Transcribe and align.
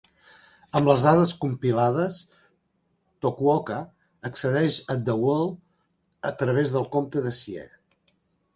Amb 0.77 0.87
les 0.91 1.03
dades 1.07 1.33
compilades, 1.43 2.17
Tokuoka 3.25 3.77
accedeix 4.31 4.81
a 4.95 4.99
The 5.11 5.17
World 5.27 6.31
a 6.33 6.35
través 6.43 6.77
del 6.79 6.91
compte 6.97 7.27
de 7.29 7.39
Sieg. 7.45 8.13